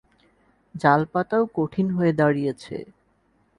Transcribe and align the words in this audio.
জাল 0.75 1.01
পাতাও 1.13 1.43
কঠিন 1.55 1.87
হয়ে 1.89 2.11
দাঁড়িয়েছে। 2.13 2.75